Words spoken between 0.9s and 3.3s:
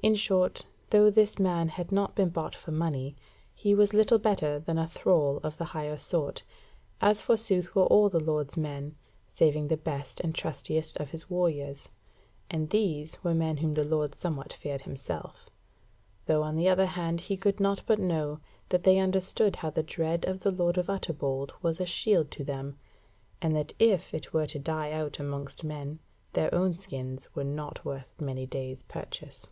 though this man had not been bought for money,